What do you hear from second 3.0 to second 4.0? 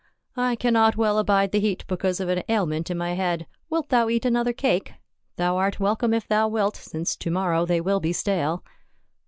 head. Wilt